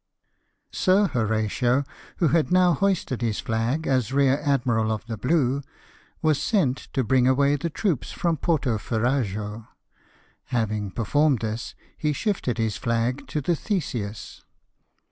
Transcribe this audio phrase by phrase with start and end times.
[0.71, 1.83] Sir Horatio,
[2.17, 5.61] who had now hoisted his flag as rear admiral of the blue,
[6.23, 9.67] was sent to bring away the troops from Porto Ferrajo;
[10.45, 14.41] having performed this, he shifted his flag to the Theseus.